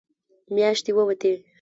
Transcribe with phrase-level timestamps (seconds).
[0.55, 1.33] مياشتې ووتې.